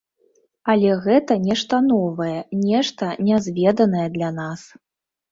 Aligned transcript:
Але 0.71 0.93
гэта 1.07 1.35
нешта 1.41 1.75
новае, 1.93 2.37
нешта 2.69 3.09
нязведанае 3.27 4.07
для 4.15 4.29
нас. 4.39 4.65